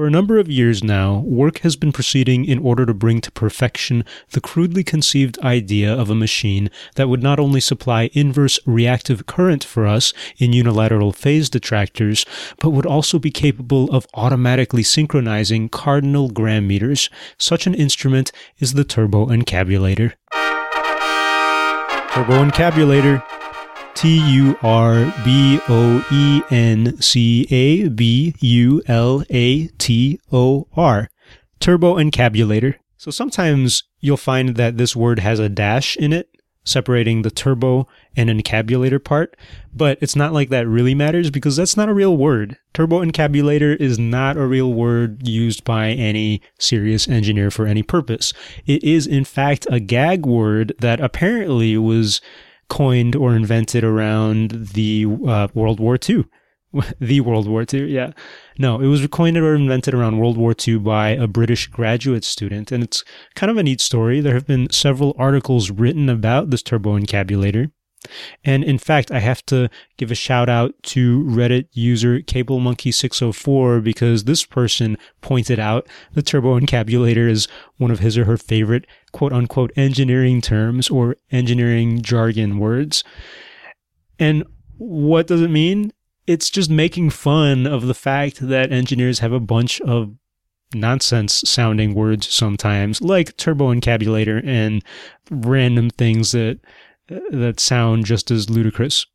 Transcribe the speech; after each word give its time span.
For 0.00 0.06
a 0.06 0.10
number 0.10 0.38
of 0.38 0.48
years 0.48 0.82
now, 0.82 1.18
work 1.26 1.58
has 1.58 1.76
been 1.76 1.92
proceeding 1.92 2.46
in 2.46 2.58
order 2.60 2.86
to 2.86 2.94
bring 2.94 3.20
to 3.20 3.30
perfection 3.30 4.06
the 4.30 4.40
crudely 4.40 4.82
conceived 4.82 5.38
idea 5.40 5.92
of 5.92 6.08
a 6.08 6.14
machine 6.14 6.70
that 6.94 7.10
would 7.10 7.22
not 7.22 7.38
only 7.38 7.60
supply 7.60 8.08
inverse 8.14 8.58
reactive 8.64 9.26
current 9.26 9.62
for 9.62 9.86
us 9.86 10.14
in 10.38 10.54
unilateral 10.54 11.12
phase 11.12 11.50
detractors, 11.50 12.24
but 12.60 12.70
would 12.70 12.86
also 12.86 13.18
be 13.18 13.30
capable 13.30 13.94
of 13.94 14.06
automatically 14.14 14.82
synchronizing 14.82 15.68
cardinal 15.68 16.30
grammeters. 16.30 17.10
Such 17.36 17.66
an 17.66 17.74
instrument 17.74 18.32
is 18.58 18.72
the 18.72 18.84
turbo 18.84 19.26
encabulator. 19.26 20.14
Turbo 22.14 22.42
encabulator 22.42 23.22
T 24.00 24.18
U 24.30 24.56
R 24.62 25.12
B 25.26 25.60
O 25.68 26.02
E 26.10 26.40
N 26.50 26.98
C 27.02 27.46
A 27.50 27.90
B 27.90 28.34
U 28.40 28.82
L 28.86 29.22
A 29.28 29.66
T 29.66 30.18
O 30.32 30.66
R. 30.74 31.10
Turbo 31.58 31.96
encabulator. 31.96 32.76
So 32.96 33.10
sometimes 33.10 33.82
you'll 34.00 34.16
find 34.16 34.56
that 34.56 34.78
this 34.78 34.96
word 34.96 35.18
has 35.18 35.38
a 35.38 35.50
dash 35.50 35.98
in 35.98 36.14
it, 36.14 36.30
separating 36.64 37.20
the 37.20 37.30
turbo 37.30 37.86
and 38.16 38.30
encabulator 38.30 39.04
part, 39.04 39.36
but 39.74 39.98
it's 40.00 40.16
not 40.16 40.32
like 40.32 40.48
that 40.48 40.66
really 40.66 40.94
matters 40.94 41.30
because 41.30 41.56
that's 41.56 41.76
not 41.76 41.90
a 41.90 41.94
real 41.94 42.16
word. 42.16 42.56
Turbo 42.72 43.04
encabulator 43.04 43.76
is 43.76 43.98
not 43.98 44.38
a 44.38 44.46
real 44.46 44.72
word 44.72 45.28
used 45.28 45.62
by 45.62 45.90
any 45.90 46.40
serious 46.58 47.06
engineer 47.06 47.50
for 47.50 47.66
any 47.66 47.82
purpose. 47.82 48.32
It 48.64 48.82
is, 48.82 49.06
in 49.06 49.26
fact, 49.26 49.66
a 49.68 49.78
gag 49.78 50.24
word 50.24 50.72
that 50.78 51.00
apparently 51.00 51.76
was 51.76 52.22
coined 52.70 53.14
or 53.14 53.34
invented 53.34 53.84
around 53.84 54.70
the 54.72 55.04
uh, 55.26 55.48
World 55.52 55.78
War 55.78 55.98
II. 56.08 56.24
the 57.00 57.20
World 57.20 57.48
War 57.48 57.66
II, 57.70 57.92
yeah. 57.92 58.12
No, 58.58 58.80
it 58.80 58.86
was 58.86 59.06
coined 59.08 59.36
or 59.36 59.54
invented 59.54 59.92
around 59.92 60.18
World 60.18 60.38
War 60.38 60.54
II 60.56 60.78
by 60.78 61.10
a 61.10 61.26
British 61.26 61.66
graduate 61.66 62.24
student, 62.24 62.70
and 62.70 62.82
it's 62.82 63.04
kind 63.34 63.50
of 63.50 63.56
a 63.56 63.62
neat 63.62 63.80
story. 63.80 64.20
There 64.20 64.34
have 64.34 64.46
been 64.46 64.70
several 64.70 65.14
articles 65.18 65.70
written 65.70 66.08
about 66.08 66.50
this 66.50 66.62
turbo 66.62 66.98
encabulator. 66.98 67.72
And 68.44 68.64
in 68.64 68.78
fact, 68.78 69.10
I 69.10 69.20
have 69.20 69.44
to 69.46 69.68
give 69.96 70.10
a 70.10 70.14
shout 70.14 70.48
out 70.48 70.74
to 70.84 71.22
Reddit 71.24 71.68
user 71.72 72.20
CableMonkey604 72.20 73.84
because 73.84 74.24
this 74.24 74.44
person 74.44 74.96
pointed 75.20 75.58
out 75.58 75.86
the 76.14 76.22
turbo 76.22 76.58
encabulator 76.58 77.28
is 77.28 77.46
one 77.76 77.90
of 77.90 77.98
his 77.98 78.16
or 78.16 78.24
her 78.24 78.38
favorite 78.38 78.86
quote 79.12 79.32
unquote 79.32 79.72
engineering 79.76 80.40
terms 80.40 80.88
or 80.88 81.16
engineering 81.30 82.00
jargon 82.00 82.58
words. 82.58 83.04
And 84.18 84.44
what 84.78 85.26
does 85.26 85.42
it 85.42 85.50
mean? 85.50 85.92
It's 86.26 86.48
just 86.48 86.70
making 86.70 87.10
fun 87.10 87.66
of 87.66 87.86
the 87.86 87.94
fact 87.94 88.38
that 88.40 88.72
engineers 88.72 89.18
have 89.18 89.32
a 89.32 89.40
bunch 89.40 89.80
of 89.82 90.14
nonsense 90.74 91.42
sounding 91.44 91.94
words 91.94 92.28
sometimes, 92.28 93.00
like 93.02 93.36
turbo 93.36 93.74
encabulator 93.74 94.44
and 94.46 94.84
random 95.30 95.90
things 95.90 96.32
that 96.32 96.60
that 97.30 97.60
sound 97.60 98.06
just 98.06 98.30
as 98.30 98.50
ludicrous. 98.50 99.06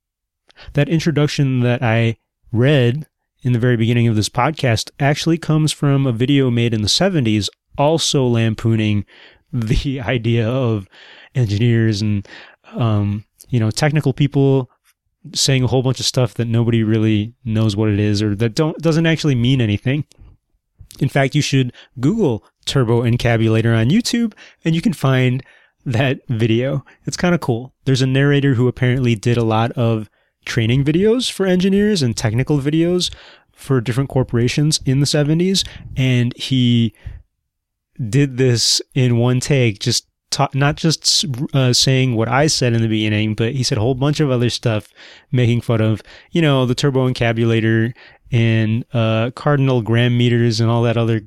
That 0.73 0.89
introduction 0.89 1.61
that 1.61 1.81
I 1.81 2.17
read 2.51 3.07
in 3.43 3.53
the 3.53 3.59
very 3.59 3.77
beginning 3.77 4.07
of 4.07 4.15
this 4.15 4.29
podcast 4.29 4.91
actually 4.99 5.37
comes 5.37 5.71
from 5.71 6.05
a 6.05 6.11
video 6.11 6.49
made 6.49 6.73
in 6.73 6.81
the 6.81 6.87
70s, 6.87 7.49
also 7.77 8.25
lampooning 8.25 9.05
the 9.51 10.01
idea 10.05 10.47
of 10.47 10.87
engineers 11.35 12.01
and, 12.01 12.27
um, 12.73 13.25
you 13.49 13.59
know, 13.59 13.71
technical 13.71 14.13
people 14.13 14.69
saying 15.33 15.63
a 15.63 15.67
whole 15.67 15.83
bunch 15.83 15.99
of 15.99 16.05
stuff 16.05 16.35
that 16.35 16.47
nobody 16.47 16.83
really 16.83 17.33
knows 17.43 17.75
what 17.75 17.89
it 17.89 17.99
is 17.99 18.21
or 18.21 18.35
that 18.35 18.53
don't 18.53 18.77
doesn't 18.79 19.07
actually 19.07 19.35
mean 19.35 19.59
anything. 19.59 20.05
In 20.99 21.09
fact, 21.09 21.35
you 21.35 21.41
should 21.41 21.73
Google 21.99 22.45
turbo 22.65 23.01
encabulator 23.01 23.75
on 23.75 23.89
YouTube 23.89 24.33
and 24.63 24.75
you 24.75 24.81
can 24.81 24.93
find 24.93 25.43
that 25.85 26.19
video. 26.27 26.83
It's 27.05 27.17
kind 27.17 27.35
of 27.35 27.41
cool. 27.41 27.73
There's 27.85 28.01
a 28.01 28.07
narrator 28.07 28.55
who 28.55 28.67
apparently 28.67 29.15
did 29.15 29.37
a 29.37 29.43
lot 29.43 29.71
of 29.73 30.09
training 30.45 30.83
videos 30.83 31.31
for 31.31 31.45
engineers 31.45 32.01
and 32.01 32.15
technical 32.15 32.59
videos 32.59 33.13
for 33.51 33.81
different 33.81 34.09
corporations 34.09 34.79
in 34.85 34.99
the 34.99 35.05
70s. 35.05 35.67
And 35.95 36.35
he 36.37 36.93
did 38.09 38.37
this 38.37 38.81
in 38.93 39.17
one 39.17 39.39
take, 39.39 39.79
just 39.79 40.07
ta- 40.31 40.49
not 40.53 40.75
just 40.75 41.25
uh, 41.53 41.71
saying 41.73 42.15
what 42.15 42.27
I 42.27 42.47
said 42.47 42.73
in 42.73 42.81
the 42.81 42.87
beginning, 42.87 43.35
but 43.35 43.53
he 43.53 43.63
said 43.63 43.77
a 43.77 43.81
whole 43.81 43.95
bunch 43.95 44.19
of 44.19 44.29
other 44.29 44.49
stuff, 44.49 44.87
making 45.31 45.61
fun 45.61 45.81
of, 45.81 46.01
you 46.31 46.41
know, 46.41 46.65
the 46.65 46.75
turbo 46.75 47.09
encabulator 47.09 47.93
and 48.31 48.85
uh, 48.93 49.31
cardinal 49.35 49.81
grammeters 49.81 50.59
and 50.59 50.69
all 50.69 50.83
that 50.83 50.97
other 50.97 51.21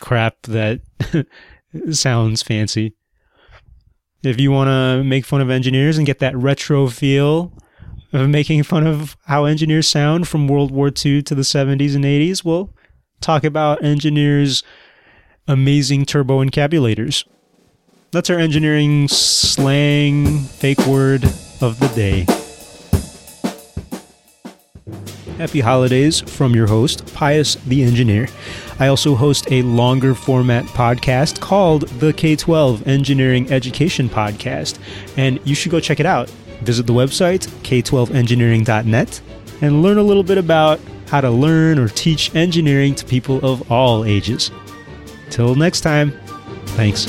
crap 0.00 0.42
that 0.42 0.80
sounds 1.90 2.42
fancy. 2.42 2.94
If 4.24 4.40
you 4.40 4.50
want 4.50 4.68
to 4.68 5.04
make 5.04 5.26
fun 5.26 5.42
of 5.42 5.50
engineers 5.50 5.98
and 5.98 6.06
get 6.06 6.18
that 6.20 6.36
retro 6.36 6.86
feel 6.88 7.52
of 8.12 8.28
making 8.28 8.62
fun 8.62 8.86
of 8.86 9.16
how 9.26 9.44
engineers 9.44 9.86
sound 9.86 10.28
from 10.28 10.48
World 10.48 10.70
War 10.70 10.88
II 10.88 11.22
to 11.22 11.34
the 11.34 11.42
70s 11.42 11.94
and 11.94 12.04
80s, 12.04 12.44
we'll 12.44 12.70
talk 13.20 13.44
about 13.44 13.84
engineers' 13.84 14.62
amazing 15.46 16.06
turbo 16.06 16.40
encabulators. 16.40 17.24
That's 18.12 18.30
our 18.30 18.38
engineering 18.38 19.08
slang 19.08 20.38
fake 20.38 20.86
word 20.86 21.24
of 21.60 21.78
the 21.80 21.90
day. 21.94 22.43
Happy 25.38 25.60
holidays 25.60 26.20
from 26.20 26.54
your 26.54 26.68
host, 26.68 27.12
Pius 27.12 27.56
the 27.66 27.82
Engineer. 27.82 28.28
I 28.78 28.86
also 28.86 29.16
host 29.16 29.50
a 29.50 29.62
longer 29.62 30.14
format 30.14 30.64
podcast 30.66 31.40
called 31.40 31.88
the 31.88 32.12
K 32.12 32.36
12 32.36 32.86
Engineering 32.86 33.50
Education 33.50 34.08
Podcast, 34.08 34.78
and 35.16 35.40
you 35.44 35.56
should 35.56 35.72
go 35.72 35.80
check 35.80 35.98
it 35.98 36.06
out. 36.06 36.30
Visit 36.62 36.86
the 36.86 36.92
website, 36.92 37.48
k12engineering.net, 37.62 39.20
and 39.60 39.82
learn 39.82 39.98
a 39.98 40.02
little 40.02 40.22
bit 40.22 40.38
about 40.38 40.80
how 41.08 41.20
to 41.20 41.30
learn 41.30 41.80
or 41.80 41.88
teach 41.88 42.34
engineering 42.34 42.94
to 42.94 43.04
people 43.04 43.44
of 43.44 43.70
all 43.70 44.04
ages. 44.04 44.52
Till 45.30 45.56
next 45.56 45.80
time, 45.80 46.12
thanks. 46.76 47.06